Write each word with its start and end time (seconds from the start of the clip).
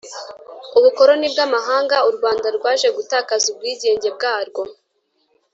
ubukoloni 0.77 1.27
bw‘amahanga 1.33 1.97
u 2.09 2.11
Rwanda 2.15 2.47
Rwaje 2.57 2.87
gutakaza 2.97 3.45
ubwigenge 3.53 4.07
bwarwo 4.15 4.61